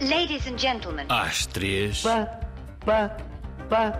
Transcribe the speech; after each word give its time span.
Ladies 0.00 0.46
and 0.46 0.58
gentlemen. 0.58 1.06
Às 1.08 1.46
três, 1.46 2.02
Pá, 2.02 2.26
pá, 2.84 3.16
pá, 3.68 3.90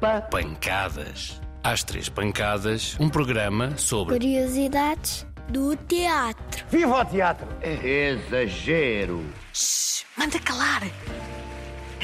pá. 0.00 0.20
pancadas. 0.22 1.40
Às 1.62 1.82
três 1.82 2.08
pancadas, 2.08 2.96
um 3.00 3.08
programa 3.08 3.76
sobre 3.76 4.14
Curiosidades 4.14 5.26
do 5.48 5.76
teatro. 5.76 6.64
Viva 6.70 7.00
o 7.00 7.04
teatro! 7.04 7.46
Exagero. 7.62 9.24
Shhh, 9.52 10.04
manda 10.16 10.38
calar. 10.40 10.82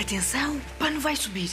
Atenção, 0.00 0.56
o 0.56 0.60
pano 0.78 1.00
vai 1.00 1.14
subir. 1.16 1.50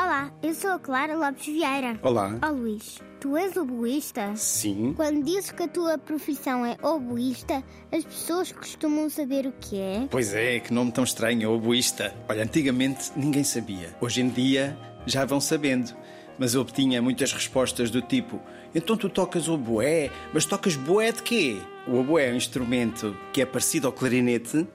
Olá, 0.00 0.32
eu 0.44 0.54
sou 0.54 0.70
a 0.70 0.78
Clara 0.78 1.16
Lopes 1.16 1.46
Vieira. 1.46 1.98
Olá. 2.04 2.38
Ó 2.40 2.50
Luís, 2.52 3.00
tu 3.18 3.36
és 3.36 3.56
oboísta? 3.56 4.30
Sim. 4.36 4.94
Quando 4.94 5.24
dizes 5.24 5.50
que 5.50 5.64
a 5.64 5.66
tua 5.66 5.98
profissão 5.98 6.64
é 6.64 6.76
oboísta, 6.80 7.64
as 7.90 8.04
pessoas 8.04 8.52
costumam 8.52 9.10
saber 9.10 9.44
o 9.44 9.52
que 9.60 9.76
é? 9.76 10.06
Pois 10.08 10.32
é, 10.32 10.60
que 10.60 10.72
nome 10.72 10.92
tão 10.92 11.02
estranho, 11.02 11.50
oboísta. 11.50 12.14
Olha, 12.28 12.44
antigamente 12.44 13.10
ninguém 13.16 13.42
sabia. 13.42 13.92
Hoje 14.00 14.20
em 14.20 14.28
dia 14.28 14.78
já 15.04 15.24
vão 15.24 15.40
sabendo. 15.40 15.92
Mas 16.38 16.54
eu 16.54 16.60
obtinha 16.60 17.02
muitas 17.02 17.32
respostas 17.32 17.90
do 17.90 18.00
tipo: 18.00 18.40
então 18.72 18.96
tu 18.96 19.08
tocas 19.08 19.48
oboé, 19.48 20.12
mas 20.32 20.46
tocas 20.46 20.76
boé 20.76 21.10
de 21.10 21.24
quê? 21.24 21.60
O 21.88 22.00
oboé 22.00 22.28
é 22.28 22.32
um 22.32 22.36
instrumento 22.36 23.16
que 23.32 23.40
é 23.40 23.46
parecido 23.46 23.86
ao 23.86 23.92
clarinete, 23.92 24.66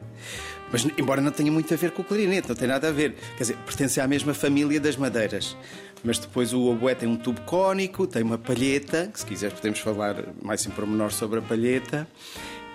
mas 0.72 0.84
embora 0.98 1.22
não 1.22 1.32
tenha 1.32 1.52
muito 1.52 1.72
a 1.72 1.78
ver 1.78 1.92
com 1.92 2.02
o 2.02 2.06
clarinete, 2.06 2.50
não 2.50 2.56
tem 2.56 2.68
nada 2.68 2.90
a 2.90 2.92
ver. 2.92 3.16
Quer 3.38 3.44
dizer, 3.44 3.58
pertence 3.58 4.02
à 4.02 4.08
mesma 4.08 4.34
família 4.34 4.80
das 4.80 4.98
madeiras. 4.98 5.56
Mas 6.04 6.18
depois 6.18 6.52
o 6.54 6.66
oboé 6.66 6.96
tem 6.96 7.08
um 7.08 7.16
tubo 7.16 7.40
cônico, 7.42 8.08
tem 8.08 8.24
uma 8.24 8.38
palheta, 8.38 9.10
que 9.14 9.20
se 9.20 9.26
quiser 9.26 9.52
podemos 9.52 9.80
falar 9.80 10.24
mais 10.42 10.66
em 10.66 10.72
pormenor 10.72 11.12
sobre 11.12 11.38
a 11.38 11.42
palheta, 11.44 12.08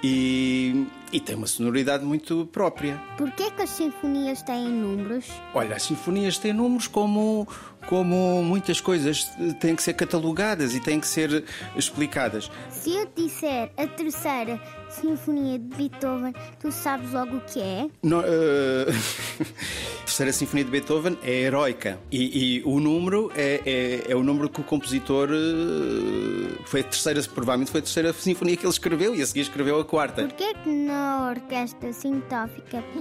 e, 0.03 0.87
e 1.13 1.21
tem 1.21 1.35
uma 1.37 1.47
sonoridade 1.47 2.05
muito 2.05 2.47
própria. 2.53 3.01
Porquê 3.17 3.51
que 3.51 3.63
as 3.63 3.71
sinfonias 3.71 4.43
têm 4.43 4.69
números? 4.69 5.27
Olha, 5.55 5.77
as 5.77 5.83
sinfonias 5.83 6.39
têm 6.39 6.53
números 6.53 6.87
como, 6.87 7.47
como 7.89 8.43
muitas 8.43 8.81
coisas 8.81 9.25
têm 9.61 9.75
que 9.77 9.83
ser 9.83 9.95
catalogadas 9.95 10.75
e 10.75 10.81
têm 10.81 11.01
que 11.01 11.07
ser 11.07 11.45
explicadas. 11.77 12.51
Se 12.71 12.91
eu 12.95 13.07
te 13.07 13.25
disser 13.25 13.71
a 13.77 13.87
terceira 13.87 14.61
sinfonia 14.89 15.59
de 15.59 15.77
Beethoven, 15.77 16.33
tu 16.61 16.73
sabes 16.73 17.13
logo 17.13 17.37
o 17.37 17.41
que 17.41 17.61
é? 17.61 17.89
No- 18.03 18.23
eh, 18.25 18.87
a 19.41 20.05
terceira 20.05 20.33
sinfonia 20.33 20.65
de 20.65 20.71
Beethoven 20.71 21.19
é 21.23 21.43
heroica 21.43 21.99
e, 22.11 22.57
e 22.59 22.63
o 22.65 22.81
número 22.81 23.31
é, 23.37 23.61
é, 24.07 24.13
é 24.13 24.17
o 24.17 24.23
número 24.23 24.49
que 24.49 24.61
o 24.61 24.65
compositor 24.65 25.29
eh, 25.31 26.59
foi 26.65 26.81
a 26.81 26.85
terceira, 26.85 27.23
provavelmente 27.23 27.71
foi 27.71 27.81
a 27.81 27.83
terceira 27.83 28.13
sinfonia 28.13 28.57
que 28.57 28.65
ele 28.65 28.73
escreveu 28.73 29.15
e 29.15 29.23
a 29.23 29.27
seguir 29.27 29.41
escreveu 29.43 29.79
a 29.81 29.85
quarta. 29.85 30.23
Porquê 30.27 30.55
que 30.63 30.69
na 30.99 31.31
orquestra 31.31 31.93
sintófica... 31.93 32.83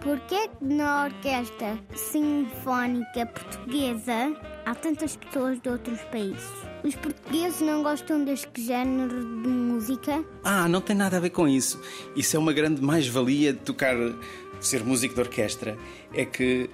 Porquê 0.00 0.48
que 0.48 0.64
na 0.64 1.04
orquestra 1.04 1.78
sinfónica 1.94 3.26
portuguesa 3.26 4.36
há 4.64 4.74
tantas 4.74 5.16
pessoas 5.16 5.60
de 5.60 5.68
outros 5.68 6.00
países? 6.04 6.50
Os 6.82 6.94
portugueses 6.94 7.60
não 7.60 7.82
gostam 7.82 8.22
deste 8.24 8.62
género 8.62 9.42
de 9.42 9.48
música? 9.48 10.24
Ah, 10.42 10.68
não 10.68 10.80
tem 10.80 10.94
nada 10.94 11.16
a 11.16 11.20
ver 11.20 11.30
com 11.30 11.48
isso. 11.48 11.80
Isso 12.14 12.36
é 12.36 12.38
uma 12.38 12.52
grande 12.52 12.82
mais-valia 12.82 13.52
de 13.52 13.60
tocar, 13.60 13.96
de 13.96 14.16
ser 14.60 14.84
músico 14.84 15.14
de 15.14 15.20
orquestra. 15.20 15.76
É 16.12 16.24
que 16.26 16.68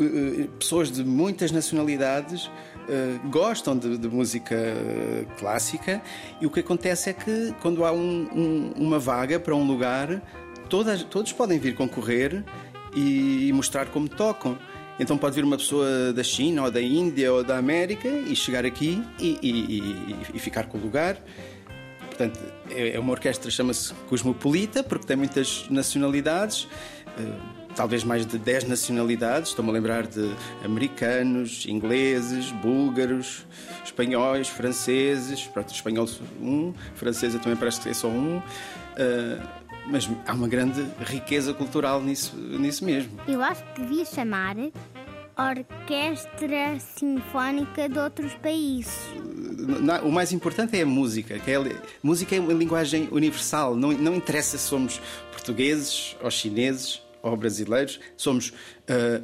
eh, 0.00 0.04
eh, 0.04 0.48
pessoas 0.58 0.90
de 0.90 1.04
muitas 1.04 1.52
nacionalidades 1.52 2.50
eh, 2.88 3.18
gostam 3.30 3.76
de, 3.76 3.96
de 3.98 4.08
música 4.08 4.54
eh, 4.54 5.24
clássica 5.38 6.00
e 6.40 6.46
o 6.46 6.50
que 6.50 6.60
acontece 6.60 7.10
é 7.10 7.12
que 7.12 7.54
quando 7.60 7.84
há 7.84 7.92
um- 7.92 8.28
um- 8.34 8.72
uma 8.76 8.98
vaga 8.98 9.38
para 9.38 9.54
um 9.54 9.66
lugar, 9.66 10.22
todas, 10.68 11.02
todos 11.04 11.32
podem 11.32 11.58
vir 11.58 11.74
concorrer 11.74 12.44
e 12.96 13.50
mostrar 13.54 13.86
como 13.86 14.08
tocam. 14.08 14.58
Então 15.00 15.16
pode 15.16 15.34
vir 15.36 15.44
uma 15.44 15.56
pessoa 15.56 16.12
da 16.12 16.24
China 16.24 16.64
ou 16.64 16.70
da 16.70 16.80
Índia 16.82 17.32
ou 17.32 17.44
da 17.44 17.56
América 17.56 18.08
e 18.08 18.34
chegar 18.34 18.64
aqui 18.66 19.00
e- 19.20 19.38
e- 19.40 20.16
e- 20.34 20.38
ficar 20.40 20.66
com 20.66 20.76
o 20.76 20.80
lugar. 20.80 21.16
Portanto, 22.06 22.40
é 22.70 22.96
é 22.96 22.98
uma 22.98 23.12
orquestra, 23.12 23.48
chama-se 23.50 23.94
Cosmopolita, 24.08 24.82
porque 24.82 25.06
tem 25.06 25.16
muitas 25.16 25.66
nacionalidades, 25.70 26.66
eh, 27.16 27.67
talvez 27.78 28.02
mais 28.02 28.26
de 28.26 28.36
10 28.38 28.64
nacionalidades. 28.64 29.50
Estou-me 29.50 29.70
a 29.70 29.72
lembrar 29.72 30.04
de 30.04 30.34
americanos, 30.64 31.64
ingleses, 31.68 32.50
búlgaros, 32.50 33.46
espanhóis, 33.84 34.48
franceses. 34.48 35.46
Pronto, 35.46 35.72
espanhol 35.72 36.08
um, 36.42 36.74
francesa 36.96 37.38
também 37.38 37.56
parece 37.56 37.80
que 37.80 37.88
é 37.88 37.94
só 37.94 38.08
um. 38.08 38.42
Eh, 38.96 39.38
mas 39.86 40.10
há 40.26 40.34
uma 40.34 40.48
grande 40.48 40.84
riqueza 41.06 41.54
cultural 41.54 42.02
nisso, 42.02 42.36
nisso 42.36 42.84
mesmo. 42.84 43.12
Eu 43.28 43.40
acho 43.40 43.62
que 43.72 43.82
devia 43.82 44.04
chamar 44.04 44.56
Orquestra 45.38 46.80
Sinfónica 46.80 47.88
de 47.88 47.96
outros 47.96 48.34
países. 48.34 48.92
O 50.04 50.10
mais 50.10 50.32
importante 50.32 50.76
é 50.76 50.82
a 50.82 50.86
música. 50.86 51.38
Que 51.38 51.52
é, 51.52 51.58
música 52.02 52.34
é 52.34 52.40
uma 52.40 52.52
linguagem 52.52 53.08
universal. 53.12 53.76
Não, 53.76 53.92
não 53.92 54.16
interessa 54.16 54.58
se 54.58 54.66
somos 54.66 55.00
portugueses 55.30 56.16
ou 56.20 56.28
chineses 56.28 57.06
ou 57.22 57.36
brasileiros. 57.36 57.98
Somos 58.16 58.52
ah, 58.88 59.22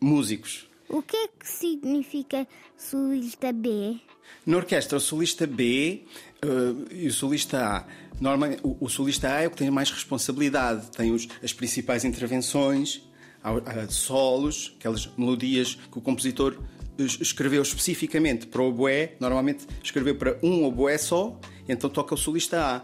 músicos. 0.00 0.68
O 0.88 1.00
que 1.02 1.16
é 1.16 1.28
que 1.28 1.48
significa 1.48 2.46
solista 2.76 3.52
B? 3.52 3.98
Na 4.44 4.56
orquestra, 4.58 4.98
o 4.98 5.00
solista 5.00 5.46
B 5.46 6.02
ah, 6.42 6.46
e 6.90 7.06
o 7.06 7.12
solista 7.12 7.64
A. 7.64 7.86
Normalmente, 8.20 8.60
o, 8.62 8.76
o 8.80 8.88
solista 8.88 9.28
A 9.34 9.40
é 9.42 9.46
o 9.46 9.50
que 9.50 9.56
tem 9.56 9.70
mais 9.70 9.90
responsabilidade. 9.90 10.90
Tem 10.90 11.10
os- 11.12 11.28
as 11.42 11.52
principais 11.52 12.04
intervenções, 12.04 13.02
há, 13.42 13.50
há 13.50 13.88
solos, 13.88 14.74
aquelas 14.78 15.06
melodias 15.16 15.74
que 15.74 15.98
o 15.98 16.00
compositor 16.00 16.56
es- 16.98 17.18
escreveu 17.20 17.62
especificamente 17.62 18.46
para 18.46 18.60
o 18.62 18.68
oboé. 18.68 19.14
Normalmente 19.18 19.66
escreveu 19.82 20.14
para 20.16 20.38
um 20.42 20.64
oboé 20.64 20.98
só, 20.98 21.38
então 21.68 21.88
toca 21.88 22.14
o 22.14 22.18
solista 22.18 22.60
A. 22.60 22.82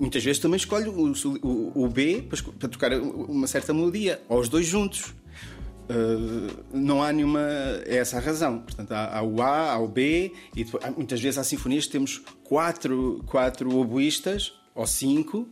Muitas 0.00 0.24
vezes 0.24 0.40
também 0.40 0.56
escolhe 0.56 0.88
o, 0.88 1.12
o- 1.42 1.72
o 1.84 1.88
B 1.88 2.22
para, 2.28 2.42
para 2.58 2.68
tocar 2.68 2.92
uma 3.00 3.46
certa 3.46 3.74
melodia, 3.74 4.20
ou 4.28 4.40
os 4.40 4.48
dois 4.48 4.66
juntos. 4.66 5.14
Uh, 5.90 6.64
não 6.72 7.02
há 7.02 7.12
nenhuma. 7.12 7.40
É 7.84 7.96
essa 7.96 8.16
a 8.16 8.20
razão. 8.20 8.60
Portanto, 8.60 8.92
há, 8.92 9.18
há 9.18 9.22
o 9.22 9.42
A, 9.42 9.72
há 9.72 9.78
o 9.78 9.88
B, 9.88 10.32
e 10.56 10.64
depois- 10.64 10.84
há- 10.84 10.90
muitas 10.92 11.20
vezes 11.20 11.36
há 11.38 11.44
sinfonias 11.44 11.86
que 11.86 11.92
temos 11.92 12.22
quatro, 12.44 13.22
quatro 13.26 13.76
oboístas, 13.76 14.52
ou 14.74 14.86
cinco, 14.86 15.48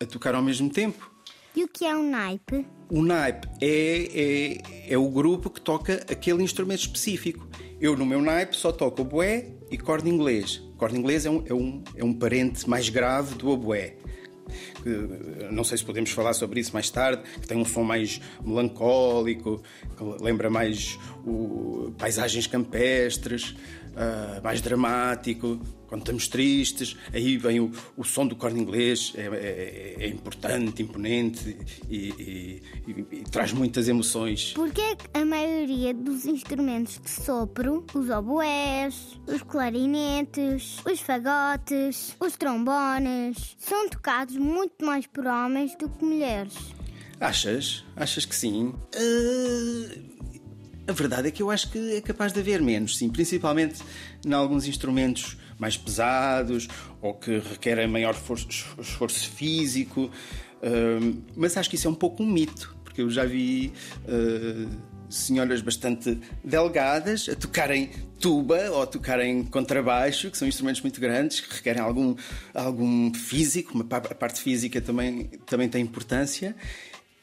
a 0.00 0.06
tocar 0.06 0.34
ao 0.34 0.42
mesmo 0.42 0.70
tempo. 0.70 1.10
E 1.54 1.62
o 1.64 1.68
que 1.68 1.84
é 1.84 1.94
um 1.94 2.08
naipe? 2.08 2.64
O 2.88 3.02
naipe 3.02 3.48
é, 3.60 4.08
é, 4.88 4.92
é 4.94 4.98
o 4.98 5.08
grupo 5.10 5.50
que 5.50 5.60
toca 5.60 5.94
aquele 6.10 6.42
instrumento 6.42 6.80
específico. 6.80 7.46
Eu, 7.80 7.96
no 7.96 8.06
meu 8.06 8.22
naipe, 8.22 8.56
só 8.56 8.72
toco 8.72 9.02
oboé 9.02 9.46
e 9.70 9.76
corda 9.76 10.08
inglês. 10.08 10.62
Corda 10.80 10.96
inglês 10.96 11.26
é 11.26 11.30
um, 11.30 11.44
é 11.46 11.52
um, 11.52 11.84
é 11.94 12.02
um 12.02 12.14
parente 12.14 12.66
mais 12.66 12.88
grave 12.88 13.34
do 13.34 13.50
oboé. 13.50 13.96
Que, 14.82 14.88
Não 15.52 15.62
sei 15.62 15.76
se 15.76 15.84
podemos 15.84 16.10
falar 16.10 16.32
sobre 16.32 16.58
isso 16.58 16.72
mais 16.72 16.88
tarde, 16.88 17.22
que 17.38 17.46
tem 17.46 17.58
um 17.58 17.66
som 17.66 17.82
mais 17.82 18.18
melancólico, 18.42 19.62
que 19.94 20.24
lembra 20.24 20.48
mais 20.48 20.98
o, 21.26 21.92
paisagens 21.98 22.46
campestres, 22.46 23.54
ah, 23.94 24.40
mais 24.42 24.62
dramático. 24.62 25.60
Quando 25.90 26.02
estamos 26.02 26.28
tristes, 26.28 26.96
aí 27.12 27.36
vem 27.36 27.58
o, 27.58 27.72
o 27.96 28.04
som 28.04 28.24
do 28.24 28.36
corno 28.36 28.56
inglês, 28.58 29.12
é, 29.16 29.22
é- 29.22 30.04
é 30.04 30.08
importante, 30.08 30.82
imponente 30.84 31.56
e, 31.90 31.96
e- 31.96 32.62
e- 32.86 33.06
e 33.16 33.24
traz 33.24 33.52
muitas 33.52 33.88
emoções. 33.88 34.52
Porquê 34.54 34.94
que 34.94 35.06
a 35.12 35.24
maioria 35.24 35.92
dos 35.92 36.26
instrumentos 36.26 37.00
de 37.04 37.10
sopro, 37.10 37.84
os 37.92 38.08
oboés, 38.08 39.18
os 39.26 39.42
clarinetes, 39.42 40.78
os 40.86 41.00
fagotes, 41.00 42.14
os 42.20 42.36
trombones, 42.36 43.56
são 43.58 43.88
tocados 43.88 44.36
muito 44.36 44.84
mais 44.84 45.08
por 45.08 45.26
homens 45.26 45.76
do 45.76 45.88
que 45.88 46.04
mulheres? 46.04 46.54
Achas? 47.18 47.84
Achas 47.96 48.24
que 48.24 48.36
sim? 48.36 48.72
Ah, 48.94 49.98
a 50.88 50.92
verdade 50.92 51.28
é 51.28 51.30
que 51.30 51.42
eu 51.42 51.50
acho 51.50 51.70
que 51.70 51.96
é 51.96 52.00
capaz 52.00 52.32
de 52.32 52.40
haver 52.40 52.62
menos, 52.62 52.96
sim, 52.96 53.08
principalmente 53.10 53.80
em 54.24 54.32
alguns 54.32 54.66
instrumentos 54.66 55.36
mais 55.60 55.76
pesados 55.76 56.66
ou 57.00 57.14
que 57.14 57.38
requerem 57.38 57.86
maior 57.86 58.14
forço- 58.14 58.48
esforço 58.80 59.30
físico. 59.30 60.10
Ah, 60.62 61.20
mas 61.36 61.56
acho 61.56 61.68
que 61.70 61.76
isso 61.76 61.86
é 61.86 61.90
um 61.90 61.94
pouco 61.94 62.22
um 62.22 62.26
mito, 62.26 62.74
porque 62.82 63.02
eu 63.02 63.10
já 63.10 63.24
vi 63.24 63.72
ah, 64.08 64.68
senhoras 65.08 65.60
bastante 65.60 66.18
delgadas 66.44 67.28
a 67.28 67.34
tocarem 67.34 67.90
tuba 68.20 68.70
ou 68.70 68.82
a 68.82 68.86
tocarem 68.86 69.42
contrabaixo, 69.44 70.30
que 70.30 70.38
são 70.38 70.46
instrumentos 70.46 70.80
muito 70.82 71.00
grandes, 71.00 71.40
que 71.40 71.52
requerem 71.54 71.82
algum, 71.82 72.14
algum 72.54 73.12
físico, 73.12 73.84
a 73.90 74.14
parte 74.14 74.40
física 74.40 74.80
também, 74.80 75.24
também 75.46 75.68
tem 75.68 75.82
importância. 75.82 76.54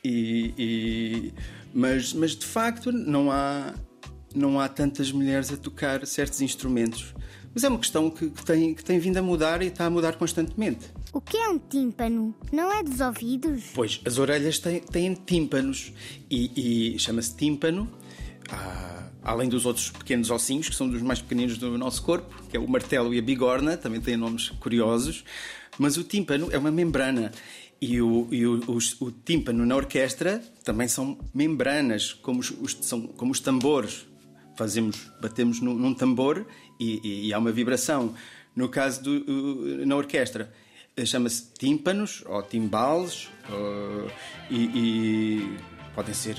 E, 0.04 0.54
e- 0.58 1.34
mas, 1.74 2.14
mas 2.14 2.32
de 2.36 2.46
facto 2.46 2.92
não 2.92 3.32
há, 3.32 3.74
não 4.34 4.60
há 4.60 4.68
tantas 4.68 5.12
mulheres 5.12 5.52
a 5.52 5.58
tocar 5.58 6.06
certos 6.06 6.42
instrumentos. 6.42 7.14
Mas 7.58 7.64
é 7.64 7.70
uma 7.70 7.80
questão 7.80 8.08
que, 8.12 8.30
que 8.30 8.46
tem, 8.46 8.76
que 8.76 8.84
tem 8.84 9.00
vindo 9.00 9.18
a 9.18 9.22
mudar 9.24 9.64
e 9.64 9.66
está 9.66 9.88
a 9.88 9.90
mudar 9.90 10.16
constantemente. 10.16 10.92
O 11.12 11.20
que 11.20 11.36
é 11.36 11.50
um 11.50 11.58
tímpano? 11.58 12.36
Não 12.52 12.72
é 12.72 12.84
dos 12.84 13.00
ouvidos? 13.00 13.64
Pois, 13.74 14.00
as 14.06 14.20
orelhas 14.20 14.60
têm, 14.60 14.80
têm 14.80 15.16
tímpanos 15.16 15.92
e, 16.30 16.94
e 16.94 17.00
chama-se 17.00 17.36
tímpano. 17.36 17.92
Ah, 18.48 19.10
além 19.24 19.50
dos 19.50 19.66
outros 19.66 19.90
pequenos 19.90 20.30
ossinhos, 20.30 20.70
que 20.70 20.76
são 20.76 20.88
dos 20.88 21.02
mais 21.02 21.20
pequeninos 21.20 21.58
do 21.58 21.76
nosso 21.80 22.04
corpo, 22.04 22.44
que 22.48 22.56
é 22.56 22.60
o 22.60 22.68
martelo 22.68 23.12
e 23.12 23.18
a 23.18 23.24
bigorna, 23.24 23.76
também 23.76 24.00
têm 24.00 24.16
nomes 24.16 24.50
curiosos. 24.50 25.24
Mas 25.80 25.98
o 25.98 26.04
tímpano 26.04 26.50
é 26.52 26.60
uma 26.60 26.70
membrana. 26.70 27.32
E 27.82 28.00
o, 28.00 28.28
e 28.30 28.46
o, 28.46 28.60
o, 28.68 28.78
o 29.04 29.12
tímpano 29.26 29.66
na 29.66 29.76
orquestra 29.76 30.44
também 30.64 30.88
são 30.88 31.18
membranas, 31.34 32.14
como 32.14 32.40
os, 32.40 32.52
os 32.52 32.78
são, 32.82 33.02
como 33.02 33.32
os 33.32 33.40
tambores. 33.40 34.06
Fazemos, 34.58 35.12
batemos 35.22 35.62
num, 35.62 35.94
tambor 35.94 36.46
e, 36.80 37.00
e, 37.04 37.28
e, 37.28 37.34
há 37.34 37.38
uma 37.38 37.52
vibração. 37.52 38.14
No 38.56 38.68
caso 38.68 39.04
do, 39.04 39.86
na 39.86 39.96
orquestra, 39.96 40.52
chama-se 41.06 41.54
tímpanos 41.58 42.24
ou 42.26 42.42
timbales, 42.42 43.30
uh, 43.50 44.12
e, 44.50 44.58
e 44.58 45.58
podem 45.94 46.14
ser 46.14 46.38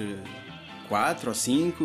quatro 0.89 1.29
ou 1.29 1.35
cinco. 1.35 1.85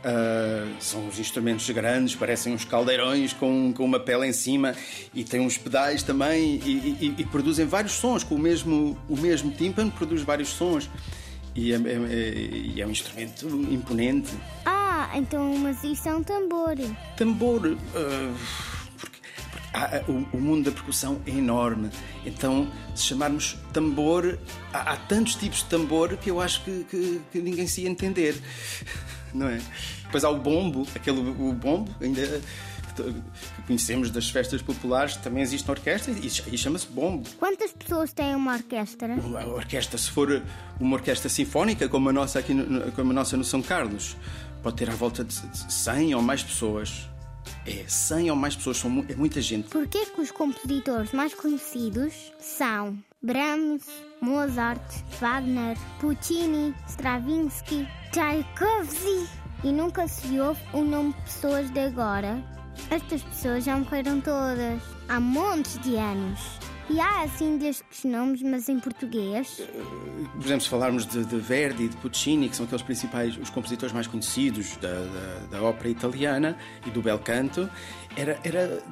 Uh, 0.00 0.80
são 0.80 1.06
uns 1.06 1.18
instrumentos 1.18 1.68
grandes, 1.68 2.14
parecem 2.14 2.54
uns 2.54 2.64
caldeirões 2.64 3.34
com, 3.34 3.70
com 3.74 3.84
uma 3.84 4.00
pele 4.00 4.26
em 4.26 4.32
cima 4.32 4.74
e 5.12 5.22
têm 5.24 5.40
uns 5.40 5.58
pedais 5.58 6.02
também 6.02 6.58
e, 6.64 6.96
e, 6.98 7.14
e 7.18 7.24
produzem 7.26 7.66
vários 7.66 7.92
sons 7.92 8.24
com 8.24 8.34
o 8.34 8.38
mesmo, 8.38 8.98
o 9.10 9.16
mesmo 9.16 9.50
tímpano, 9.50 9.90
produz 9.90 10.22
vários 10.22 10.48
sons 10.48 10.88
e 11.54 11.72
é, 11.72 11.76
é, 11.76 11.78
é, 11.78 12.80
é 12.80 12.86
um 12.86 12.90
instrumento 12.90 13.46
imponente. 13.70 14.30
Ah, 14.64 14.79
então 15.14 15.56
mas 15.58 15.82
isso 15.84 16.08
é 16.08 16.14
um 16.14 16.22
tambor. 16.22 16.76
Tambor. 17.16 17.66
Uh, 17.66 17.76
porque, 18.98 19.18
porque 19.18 19.18
há, 19.72 20.02
o, 20.08 20.36
o, 20.36 20.40
mundo 20.40 20.64
da 20.64 20.72
percussão 20.72 21.20
é 21.26 21.30
enorme. 21.30 21.90
Então, 22.24 22.70
se 22.94 23.04
chamarmos 23.04 23.56
tambor, 23.72 24.38
há, 24.72 24.92
há 24.92 24.96
tantos 24.96 25.34
tipos 25.34 25.58
de 25.58 25.66
tambor 25.66 26.16
que 26.16 26.30
eu 26.30 26.40
acho 26.40 26.62
que, 26.64 26.84
que, 26.84 27.20
que 27.32 27.40
ninguém 27.40 27.66
se 27.66 27.82
ia 27.82 27.88
entender 27.88 28.40
não 29.34 29.48
é? 29.48 29.60
Depois 30.04 30.24
há 30.24 30.30
o 30.30 30.38
bombo, 30.38 30.86
aquele 30.94 31.20
o 31.20 31.52
bombo, 31.52 31.90
ainda 32.00 32.22
que 32.96 33.62
conhecemos 33.66 34.10
das 34.10 34.28
festas 34.28 34.60
populares, 34.60 35.16
também 35.16 35.42
existe 35.42 35.66
na 35.66 35.72
orquestra 35.72 36.12
e 36.12 36.58
chama-se 36.58 36.86
bombo. 36.88 37.28
Quantas 37.38 37.72
pessoas 37.72 38.12
têm 38.12 38.34
uma 38.34 38.54
orquestra? 38.54 39.14
Uma 39.14 39.46
orquestra, 39.46 39.96
se 39.96 40.10
for 40.10 40.42
uma 40.78 40.96
orquestra 40.96 41.28
sinfónica, 41.28 41.88
como 41.88 42.08
a 42.08 42.12
nossa 42.12 42.40
aqui 42.40 42.52
no, 42.52 42.90
como 42.92 43.12
a 43.12 43.14
nossa 43.14 43.36
no 43.36 43.44
São 43.44 43.62
Carlos, 43.62 44.16
pode 44.62 44.76
ter 44.76 44.90
à 44.90 44.94
volta 44.94 45.24
de 45.24 45.34
100 45.34 46.14
ou 46.14 46.22
mais 46.22 46.42
pessoas. 46.42 47.08
É 47.66 47.84
100 47.86 48.30
ou 48.30 48.36
mais 48.36 48.56
pessoas, 48.56 48.78
são, 48.78 49.04
é 49.08 49.14
muita 49.14 49.40
gente. 49.40 49.68
Porquê 49.68 50.06
que 50.06 50.20
os 50.20 50.30
compositores 50.30 51.12
mais 51.12 51.34
conhecidos 51.34 52.32
são 52.38 52.98
Brahms, 53.22 53.86
Mozart, 54.20 54.80
Wagner, 55.20 55.76
Puccini, 56.00 56.74
Stravinsky, 56.88 57.86
Tchaikovsky 58.12 59.28
e 59.64 59.72
nunca 59.72 60.08
se 60.08 60.40
ouve 60.40 60.60
o 60.72 60.82
nome 60.82 61.12
de 61.12 61.22
pessoas 61.22 61.70
de 61.70 61.80
agora? 61.80 62.42
Estas 62.90 63.22
pessoas 63.22 63.64
já 63.64 63.76
morreram 63.76 64.20
todas 64.20 64.82
há 65.08 65.20
montes 65.20 65.78
de 65.80 65.96
anos. 65.96 66.40
E 66.90 66.98
há 66.98 67.22
assim 67.22 67.56
destes 67.56 68.04
nomes, 68.04 68.42
mas 68.42 68.68
em 68.68 68.80
português? 68.80 69.62
Por 70.32 70.44
exemplo, 70.44 70.62
se 70.62 70.68
falarmos 70.68 71.06
de, 71.06 71.24
de 71.24 71.36
Verdi 71.36 71.84
e 71.84 71.88
de 71.88 71.96
Puccini, 71.98 72.48
que 72.48 72.56
são 72.56 72.66
aqueles 72.66 72.82
principais, 72.82 73.36
os 73.36 73.48
compositores 73.48 73.94
mais 73.94 74.08
conhecidos 74.08 74.76
da, 74.78 74.88
da, 74.88 75.46
da 75.52 75.62
ópera 75.62 75.88
italiana 75.88 76.58
e 76.84 76.90
do 76.90 77.00
bel 77.00 77.20
canto, 77.20 77.70
era, 78.16 78.40
era 78.42 78.82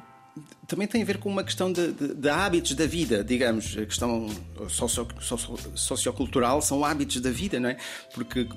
também 0.67 0.87
tem 0.87 1.01
a 1.01 1.05
ver 1.05 1.17
com 1.17 1.29
uma 1.29 1.43
questão 1.43 1.71
de, 1.71 1.91
de, 1.91 2.13
de 2.13 2.29
hábitos 2.29 2.73
da 2.73 2.85
vida, 2.85 3.23
digamos, 3.23 3.75
a 3.77 3.85
questão 3.85 4.29
socio, 4.67 5.07
socio, 5.19 5.57
sociocultural 5.73 6.61
são 6.61 6.85
hábitos 6.85 7.19
da 7.19 7.31
vida, 7.31 7.59
não 7.59 7.69
é? 7.69 7.77
Porque 8.13 8.47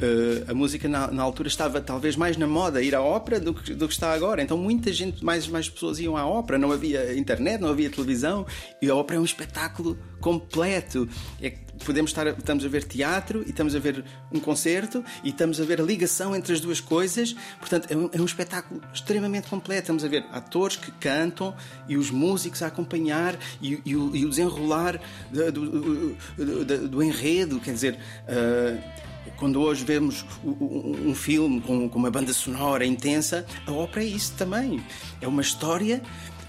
Uh, 0.00 0.50
a 0.50 0.54
música 0.54 0.88
na, 0.88 1.08
na, 1.10 1.22
altura 1.22 1.46
estava 1.46 1.78
talvez 1.78 2.16
mais 2.16 2.34
na 2.38 2.46
moda 2.46 2.80
ir 2.80 2.94
à 2.94 3.02
ópera 3.02 3.38
do 3.38 3.52
que, 3.52 3.74
do 3.74 3.86
que 3.86 3.92
está 3.92 4.14
agora. 4.14 4.40
Então 4.40 4.56
muita 4.56 4.90
gente, 4.90 5.22
mais 5.22 5.46
mais 5.46 5.68
pessoas 5.68 6.00
iam 6.00 6.16
à 6.16 6.26
ópera. 6.26 6.58
Não 6.58 6.72
havia 6.72 7.14
internet, 7.18 7.60
não 7.60 7.68
havia 7.68 7.90
televisão 7.90 8.46
e 8.80 8.88
a 8.88 8.94
ópera 8.94 9.18
é 9.18 9.20
um 9.20 9.26
espetáculo 9.26 9.98
completo. 10.18 11.06
É, 11.42 11.52
podemos 11.84 12.10
estar, 12.10 12.26
estamos 12.26 12.64
a 12.64 12.68
ver 12.68 12.84
teatro 12.84 13.42
e 13.46 13.50
estamos 13.50 13.74
a 13.74 13.78
ver 13.78 14.04
um 14.32 14.40
concerto 14.40 15.04
e 15.24 15.30
estamos 15.30 15.60
a 15.60 15.64
ver 15.64 15.80
a 15.80 15.84
ligação 15.84 16.34
entre 16.34 16.52
as 16.52 16.60
duas 16.60 16.80
coisas. 16.80 17.34
Portanto, 17.58 17.88
é 17.90 17.96
um, 17.96 18.10
é 18.12 18.20
um 18.20 18.24
espetáculo 18.24 18.80
extremamente 18.92 19.48
completo. 19.48 19.82
Estamos 19.82 20.04
a 20.04 20.08
ver 20.08 20.24
atores 20.30 20.76
que 20.76 20.90
cantam 20.92 21.54
e 21.88 21.96
os 21.96 22.10
músicos 22.10 22.62
a 22.62 22.66
acompanhar 22.66 23.38
e, 23.60 23.80
e, 23.84 23.96
o, 23.96 24.14
e 24.14 24.24
o, 24.24 24.30
desenrolar 24.30 25.00
do, 25.30 25.52
do, 25.52 26.16
do, 26.36 26.88
do, 26.88 27.02
enredo. 27.02 27.60
Quer 27.60 27.74
dizer. 27.74 27.98
Uh, 28.28 29.10
quando 29.36 29.60
hoje 29.60 29.84
vemos 29.84 30.24
um 30.44 31.14
filme 31.14 31.60
com 31.62 31.86
uma 31.94 32.10
banda 32.10 32.32
sonora 32.32 32.84
intensa, 32.84 33.46
a 33.66 33.72
ópera 33.72 34.04
é 34.04 34.08
isso 34.08 34.34
também. 34.36 34.84
É 35.20 35.26
uma 35.26 35.40
história, 35.40 36.02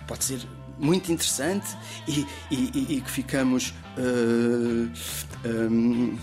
pode 0.07 0.25
ser 0.25 0.41
muito 0.81 1.11
interessante 1.11 1.77
e, 2.07 2.25
e, 2.49 2.97
e 2.97 3.01
que 3.01 3.11
ficamos. 3.11 3.73
Uh, 3.97 4.89
eh, 5.43 5.49
um, 5.49 6.17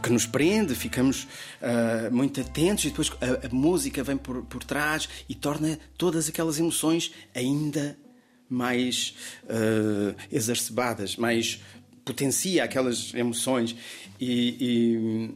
que 0.00 0.12
nos 0.12 0.26
prende, 0.26 0.76
ficamos 0.76 1.24
uh, 1.60 2.14
muito 2.14 2.40
atentos 2.40 2.84
e 2.84 2.90
depois 2.90 3.10
a, 3.20 3.46
a 3.46 3.50
música 3.50 4.00
vem 4.04 4.16
por, 4.16 4.44
por 4.44 4.62
trás 4.62 5.08
e 5.28 5.34
torna 5.34 5.76
todas 5.96 6.28
aquelas 6.28 6.56
emoções 6.56 7.12
ainda 7.34 7.98
mais 8.48 9.16
uh, 9.42 10.14
exacerbadas, 10.30 11.16
mais 11.16 11.60
potencia 12.04 12.62
aquelas 12.62 13.12
emoções 13.12 13.74
e, 14.20 14.56
e 14.60 15.30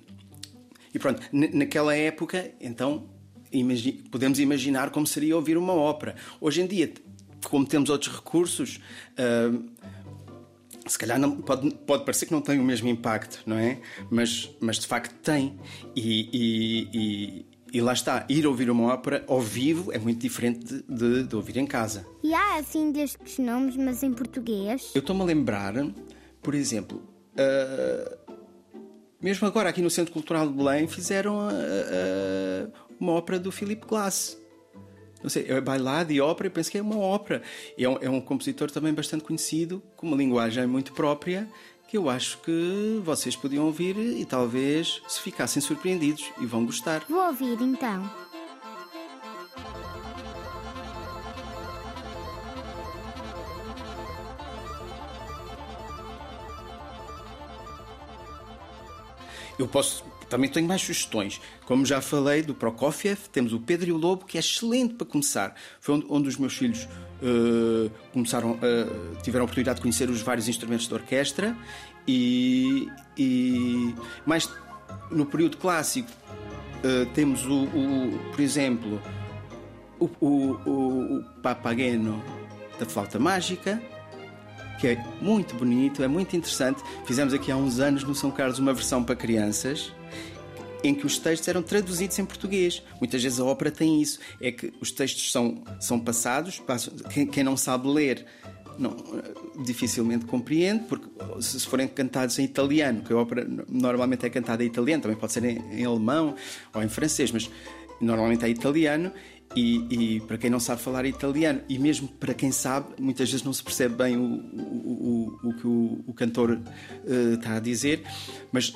e 0.95 0.99
pronto, 0.99 1.23
naquela 1.33 1.97
época, 1.97 2.51
então, 2.61 3.09
imagi 3.51 3.93
podemos 4.11 4.39
imaginar 4.39 4.91
como 4.91 5.07
seria 5.07 5.35
ouvir 5.35 5.57
uma 5.57 5.73
ópera. 5.73 6.15
Hoje 6.41 6.61
em 6.61 6.67
dia, 6.67 6.93
como 7.49 7.67
temos 7.67 7.91
outros 7.91 8.15
recursos, 8.15 8.81
uh, 9.13 9.71
se 10.87 10.99
calhar 10.99 11.19
não, 11.19 11.37
pode, 11.41 11.71
pode 11.87 12.05
parecer 12.05 12.27
que 12.27 12.33
não 12.33 12.41
tem 12.41 12.59
o 12.59 12.65
mesmo 12.65 12.89
impacto, 12.89 13.43
não 13.47 13.57
é? 13.57 13.81
Mas, 14.11 14.51
mas 14.61 14.79
de 14.79 14.87
facto 14.87 15.15
tem. 15.23 15.59
E, 15.95 16.29
e, 16.33 16.89
e, 16.93 17.47
e 17.73 17.81
lá 17.81 17.93
está, 17.93 18.27
ir 18.29 18.47
ouvir 18.47 18.69
uma 18.71 18.93
ópera 18.93 19.25
ao 19.29 19.41
vivo 19.41 19.93
é 19.93 19.99
muito 19.99 20.21
diferente 20.21 20.85
de, 20.89 21.25
de, 21.25 21.37
ouvir 21.37 21.57
em 21.57 21.67
casa. 21.67 22.07
E 22.23 22.35
há 22.35 22.57
assim 22.57 22.91
destes 22.91 23.39
nomes, 23.39 23.77
mas 23.77 24.03
em 24.03 24.13
português? 24.13 24.91
Eu 24.95 25.01
estou-me 25.01 25.23
a 25.23 25.25
lembrar, 25.25 25.75
por 26.43 26.55
exemplo. 26.55 27.03
Uh, 27.33 28.23
mesmo 29.21 29.47
agora, 29.47 29.69
aqui 29.69 29.81
no 29.81 29.89
Centro 29.89 30.13
Cultural 30.13 30.49
de 30.49 30.55
Belém, 30.55 30.89
fizeram 30.89 31.41
a, 31.41 31.51
a, 31.51 32.69
uma 32.99 33.13
ópera 33.13 33.39
do 33.39 33.53
Philip 33.53 33.87
Glass. 33.87 34.37
Não 35.23 35.31
sei, 35.31 35.47
é 35.49 35.61
bailado 35.61 36.13
e 36.13 36.21
ópera, 36.21 36.49
eu 36.49 36.51
penso 36.53 36.71
que 36.71 36.79
é 36.79 36.83
uma 36.83 36.99
ópera. 36.99 37.43
É 37.79 37.89
um, 37.89 37.99
é 38.01 38.11
um 38.11 38.21
compositor 38.21 38.71
também 38.71 38.93
bastante 38.93 39.25
conhecido, 39.25 39.83
com 39.97 40.07
uma 40.07 40.17
linguagem 40.17 40.67
muito 40.67 40.93
própria, 40.93 41.49
que 41.89 41.97
eu 41.97 42.09
acho 42.09 42.39
que 42.39 43.01
vocês 43.05 43.37
podiam 43.37 43.67
ouvir 43.67 43.97
e 43.97 44.25
talvez 44.25 45.03
se 45.07 45.21
ficassem 45.21 45.61
surpreendidos 45.61 46.31
e 46.41 46.47
vão 46.47 46.65
gostar. 46.65 47.05
Vou 47.09 47.27
ouvir 47.27 47.61
então. 47.61 48.32
Eu 59.63 59.69
posso. 59.69 60.05
Também 60.29 60.51
tenho 60.51 60.67
mais 60.67 60.81
sugestões. 60.81 61.41
Como 61.67 61.87
já 61.87 62.01
falei 62.01 62.43
do 62.43 62.53
Prokofiev, 62.53 63.29
temos 63.31 63.53
o 63.53 63.61
Pedro 63.61 63.91
e 63.91 63.93
o 63.93 63.97
Lobo, 63.97 64.25
que 64.25 64.37
é 64.37 64.41
excelente 64.41 64.95
para 64.95 65.07
começar. 65.07 65.55
Foi 65.79 65.95
onde, 65.95 66.07
onde 66.09 66.29
os 66.29 66.37
meus 66.37 66.57
filhos 66.57 66.89
uh, 67.23 67.89
começaram, 68.13 68.53
uh, 68.53 69.23
tiveram 69.23 69.43
a 69.43 69.45
oportunidade 69.45 69.77
de 69.77 69.83
conhecer 69.83 70.11
os 70.11 70.21
vários 70.21 70.49
instrumentos 70.49 70.89
da 70.89 70.97
orquestra 70.97 71.57
e, 72.09 72.89
e 73.17 73.95
mais 74.27 74.51
no 75.11 75.27
período 75.27 75.59
clássico 75.59 76.11
uh, 76.11 77.07
temos 77.15 77.45
o, 77.45 77.65
o, 77.65 78.31
por 78.33 78.41
exemplo, 78.41 79.01
o, 80.01 80.11
o, 80.19 81.19
o 81.19 81.25
Papageno 81.41 82.21
da 82.81 82.87
flauta 82.87 83.19
mágica 83.19 83.81
que 84.79 84.89
é 84.89 85.05
muito 85.21 85.55
bonito, 85.55 86.03
é 86.03 86.09
muito 86.09 86.37
interessante. 86.37 86.83
Fizemos 87.05 87.33
aqui 87.33 87.51
há 87.51 87.57
uns 87.57 87.79
anos 87.79 88.05
no 88.05 88.15
São 88.15 88.31
Carlos 88.31 88.59
uma 88.59 88.73
versão 88.73 89.03
para 89.03 89.15
crianças 89.15 89.93
em 90.85 90.95
que 90.95 91.07
os 91.07 91.19
textos 91.19 91.47
eram 91.49 91.63
traduzidos 91.63 92.19
em 92.19 92.25
português. 92.25 92.83
Muitas 92.99 93.23
vezes 93.23 93.39
a 93.39 93.45
ópera 93.45 93.71
tem 93.71 94.03
isso, 94.03 94.19
é 94.41 94.51
que 94.51 94.73
os 94.81 94.91
textos 94.91 95.31
são, 95.31 95.63
são 95.79 96.01
passados, 96.01 96.61
quem, 97.11 97.27
quem 97.27 97.45
não 97.45 97.57
sabe 97.57 97.89
ler 97.89 98.27
não, 98.79 98.97
dificilmente 99.65 100.25
compreende, 100.25 100.85
porque 100.85 101.07
se 101.41 101.61
forem 101.67 101.87
cantados 101.87 102.39
em 102.39 102.45
italiano, 102.45 103.03
que 103.03 103.13
a 103.13 103.17
ópera 103.17 103.47
normalmente 103.69 104.27
é 104.27 104.31
cantada 104.31 104.65
em 104.65 104.67
italiano, 104.67 105.03
também 105.03 105.17
pode 105.17 105.33
ser 105.33 105.45
em, 105.45 105.59
em 105.73 105.85
alemão 105.85 106.35
ou 106.75 106.83
em 106.83 106.89
francês, 106.89 107.31
mas 107.31 107.51
normalmente 108.03 108.45
é 108.45 108.49
italiano. 108.49 109.13
E, 109.55 110.17
e, 110.17 110.21
para 110.21 110.39
quem 110.39 110.49
não 110.49 110.59
sabe 110.59 110.81
falar 110.81 111.05
italiano, 111.05 111.61
e 111.69 111.79
mesmo 111.79 112.09
para 112.09 112.33
quem 112.33 112.51
sabe, 112.51 112.95
muitas 112.99 113.31
vezes 113.31 113.45
não 113.45 113.53
se 113.53 113.63
percebe 113.63 113.95
bem 113.97 114.17
o, 114.17 114.23
o, 114.23 115.39
o, 115.45 115.49
o 115.49 115.55
que 115.55 115.67
o, 115.67 116.15
cantor 116.15 116.53
uh, 116.53 117.35
está 117.35 117.57
a 117.57 117.61
dizer, 117.61 118.03
mas 118.51 118.75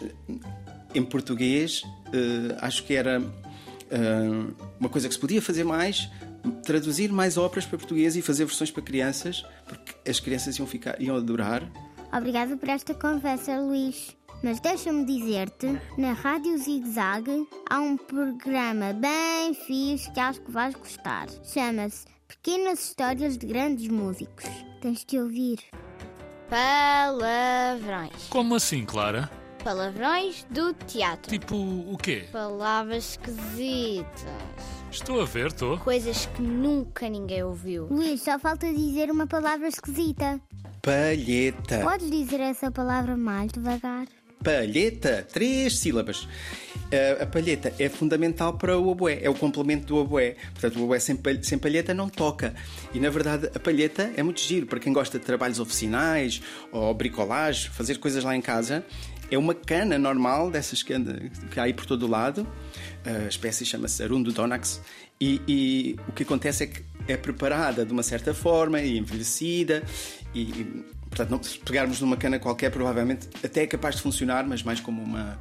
em 0.95 1.03
português 1.03 1.83
uh, 1.83 2.57
acho 2.61 2.85
que 2.85 2.93
era 2.93 3.21
uh, 3.21 4.55
uma 4.79 4.91
coisa 4.91 5.09
que 5.09 5.15
se 5.15 5.21
podia 5.21 5.41
fazer 5.41 5.65
mais, 5.65 6.11
traduzir 6.63 7.11
mais 7.11 7.39
óperas 7.39 7.65
para 7.65 7.79
português 7.79 8.15
e 8.15 8.21
fazer 8.21 8.45
versões 8.45 8.71
para 8.71 8.83
crianças, 8.83 9.47
porque 9.67 10.11
as 10.11 10.21
crianças 10.21 10.59
iam, 10.59 10.67
ficar, 10.67 11.01
iam 11.01 11.17
adorar. 11.17 11.63
Obrigado 12.13 12.57
por 12.59 12.69
esta 12.69 12.95
conversa, 12.95 13.59
Luís. 13.59 14.15
Mas 14.47 14.61
deixa-me 14.61 15.05
dizer-te, 15.05 15.77
na 15.99 16.13
Rádio 16.13 16.57
Zig 16.57 16.89
Zag 16.91 17.49
há 17.69 17.81
um 17.81 17.97
programa 17.97 18.93
bem 18.93 19.53
fixe 19.53 20.09
que 20.13 20.21
acho 20.21 20.41
que 20.41 20.53
vais 20.53 20.73
gostar. 20.77 21.27
Chama-se 21.43 22.07
Pequenas 22.29 22.79
Histórias 22.79 23.37
de 23.37 23.45
Grandes 23.45 23.89
Músicos. 23.89 24.45
Tens 24.81 25.05
de 25.05 25.19
ouvir. 25.19 25.59
Palavrões. 26.49 28.29
Como 28.31 28.55
assim, 28.55 28.85
Clara? 28.85 29.29
Palavrões 29.65 30.47
do 30.51 30.73
teatro. 30.73 31.29
Tipo 31.29 31.57
o 31.57 31.99
quê? 32.01 32.29
Palavras 32.31 33.19
esquisitas. 33.19 34.07
Estou 34.93 35.23
a 35.23 35.25
ver, 35.25 35.49
estou. 35.49 35.77
Coisas 35.79 36.27
que 36.27 36.43
nunca 36.43 37.09
ninguém 37.09 37.43
ouviu. 37.43 37.89
Luís, 37.91 38.23
só 38.23 38.39
falta 38.39 38.73
dizer 38.73 39.11
uma 39.11 39.27
palavra 39.27 39.67
esquisita. 39.67 40.41
Palheta. 40.81 41.81
Podes 41.81 42.09
dizer 42.09 42.39
essa 42.39 42.71
palavra 42.71 43.17
mais 43.17 43.51
devagar? 43.51 44.07
Palheta, 44.43 45.27
três 45.33 45.79
sílabas. 45.79 46.29
Uh, 46.87 47.23
a 47.23 47.27
palheta 47.27 47.75
é 47.81 47.89
fundamental 47.89 48.57
para 48.57 48.79
o 48.79 48.89
oboé, 48.89 49.19
é 49.21 49.29
o 49.29 49.35
complemento 49.35 49.87
do 49.87 49.97
oboé. 49.97 50.37
Portanto, 50.53 50.79
o 50.79 50.85
oboé 50.85 51.01
sem, 51.01 51.19
sem 51.43 51.59
palheta 51.59 51.93
não 51.93 52.09
toca. 52.09 52.55
E 52.95 53.01
na 53.01 53.11
verdade, 53.11 53.51
a 53.55 53.59
palheta 53.59 54.13
é 54.17 54.23
muito 54.23 54.41
giro 54.41 54.67
para 54.67 54.79
quem 54.79 54.93
gosta 54.93 55.19
de 55.19 55.25
trabalhos 55.25 55.59
oficinais 55.59 56.41
ou 56.71 56.95
bricolagem, 56.95 57.71
fazer 57.71 57.99
coisas 57.99 58.23
lá 58.23 58.37
em 58.37 58.41
casa. 58.41 58.85
É 59.29 59.37
uma 59.37 59.55
cana 59.55 59.99
normal, 59.99 60.51
dessas 60.51 60.85
que, 60.85 60.93
anda, 60.93 61.21
que 61.51 61.59
há 61.59 61.65
aí 61.65 61.75
por 61.75 61.85
todo 61.85 62.05
o 62.05 62.09
lado. 62.09 62.47
A 63.05 63.27
espécie 63.29 63.65
chama-se 63.65 64.01
Arundo 64.03 64.33
donax. 64.33 64.81
E, 65.21 65.41
e, 65.49 65.97
o 66.09 66.13
que 66.13 66.23
acontece 66.23 66.65
é 66.65 66.67
que 66.67 66.85
é 67.09 67.17
preparada 67.17 67.85
de 67.85 67.93
uma 67.93 68.03
certa 68.03 68.33
forma 68.33 68.81
e 68.81 68.99
envelhecida. 68.99 69.83
E 70.33 70.85
portanto, 71.17 71.31
não, 71.31 71.43
se 71.43 71.59
pegarmos 71.59 72.01
numa 72.01 72.17
cana 72.17 72.39
qualquer, 72.39 72.71
provavelmente 72.71 73.29
até 73.43 73.63
é 73.63 73.67
capaz 73.67 73.97
de 73.97 74.03
funcionar, 74.03 74.47
mas 74.47 74.63
mais 74.63 74.81
como 74.81 75.03
uma. 75.03 75.41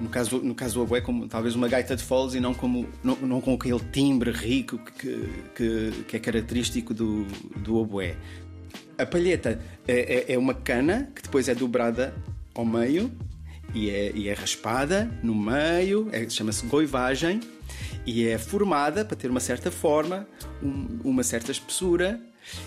No 0.00 0.10
caso, 0.10 0.38
no 0.40 0.54
caso 0.54 0.74
do 0.74 0.82
oboé, 0.82 1.00
como 1.00 1.26
talvez 1.26 1.54
uma 1.54 1.68
gaita 1.68 1.96
de 1.96 2.02
foles 2.02 2.34
e 2.34 2.40
não, 2.40 2.52
como, 2.52 2.86
não, 3.02 3.16
não 3.16 3.40
com 3.40 3.54
aquele 3.54 3.80
timbre 3.80 4.30
rico 4.30 4.78
que, 4.78 5.28
que, 5.54 6.04
que 6.06 6.16
é 6.16 6.20
característico 6.20 6.92
do, 6.92 7.24
do 7.56 7.76
oboé. 7.76 8.14
A 8.98 9.06
palheta 9.06 9.58
é, 9.88 10.26
é, 10.28 10.34
é 10.34 10.38
uma 10.38 10.52
cana 10.52 11.10
que 11.14 11.22
depois 11.22 11.48
é 11.48 11.54
dobrada 11.54 12.14
ao 12.54 12.66
meio 12.66 13.10
e 13.74 13.88
é, 13.88 14.12
e 14.14 14.28
é 14.28 14.34
raspada 14.34 15.10
no 15.22 15.34
meio, 15.34 16.10
é, 16.12 16.28
chama-se 16.28 16.66
goivagem, 16.66 17.40
e 18.06 18.26
é 18.26 18.38
formada 18.38 19.04
para 19.04 19.16
ter 19.16 19.30
uma 19.30 19.40
certa 19.40 19.70
forma, 19.70 20.26
um, 20.62 21.00
uma 21.04 21.22
certa 21.22 21.50
espessura, 21.50 22.20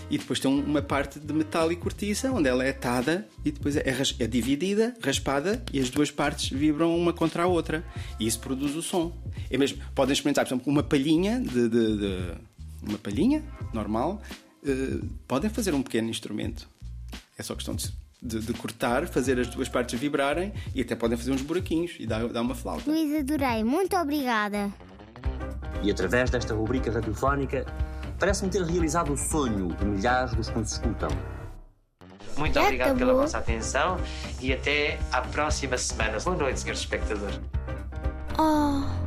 e 0.09 0.17
depois 0.17 0.39
tem 0.39 0.51
uma 0.51 0.81
parte 0.81 1.19
de 1.19 1.33
metal 1.33 1.71
e 1.71 1.75
cortiça, 1.75 2.31
onde 2.31 2.49
ela 2.49 2.65
é 2.65 2.71
atada 2.71 3.25
e 3.45 3.51
depois 3.51 3.75
é, 3.77 3.83
é, 4.19 4.27
dividida, 4.27 4.93
raspada, 5.01 5.63
e 5.71 5.79
as 5.79 5.89
duas 5.89 6.11
partes 6.11 6.49
vibram 6.49 6.97
uma 6.97 7.13
contra 7.13 7.43
a 7.43 7.47
outra. 7.47 7.83
E 8.19 8.27
isso 8.27 8.39
produz 8.39 8.75
o 8.75 8.81
som. 8.81 9.15
É 9.49 9.57
mesmo, 9.57 9.81
podem 9.95 10.13
experimentar, 10.13 10.45
por 10.45 10.53
exemplo, 10.53 10.71
uma 10.71 10.83
palhinha 10.83 11.39
de, 11.39 11.69
de, 11.69 11.97
de 11.97 12.33
uma 12.83 12.97
palhinha 12.97 13.43
normal, 13.73 14.21
uh, 14.63 15.05
podem 15.27 15.49
fazer 15.49 15.73
um 15.73 15.81
pequeno 15.81 16.09
instrumento. 16.09 16.67
É 17.37 17.43
só 17.43 17.55
questão 17.55 17.75
de 17.75 17.89
de, 18.21 18.37
de, 18.39 18.53
cortar, 18.53 19.07
fazer 19.07 19.39
as 19.39 19.47
duas 19.47 19.69
partes 19.69 19.97
vibrarem 19.97 20.51
e 20.75 20.81
até 20.81 20.93
podem 20.93 21.17
fazer 21.17 21.31
uns 21.31 21.41
buraquinhos 21.41 21.95
e 21.97 22.05
dar, 22.05 22.27
dar 22.27 22.41
uma 22.41 22.53
flauta. 22.53 22.91
Luís, 22.91 23.17
adorei. 23.17 23.63
Muito 23.63 23.95
obrigada. 23.95 24.69
E 25.81 25.91
através 25.91 26.29
desta 26.29 26.53
rubrica 26.53 26.91
radiofónica, 26.91 27.65
parece-me 28.19 28.49
ter 28.51 28.63
realizado 28.63 29.13
o 29.13 29.17
sonho 29.17 29.69
de 29.75 29.85
milhares 29.85 30.33
dos 30.33 30.49
que 30.49 30.59
nos 30.59 30.71
escutam. 30.73 31.09
Muito 32.37 32.53
Já 32.53 32.63
obrigado 32.63 32.87
acabou. 32.89 33.07
pela 33.07 33.21
vossa 33.21 33.37
atenção 33.37 33.97
e 34.39 34.53
até 34.53 34.97
à 35.11 35.21
próxima 35.21 35.77
semana. 35.77 36.19
Boa 36.19 36.35
noite, 36.35 36.59
senhores 36.59 36.79
espectadores. 36.81 37.39
Oh. 38.37 38.98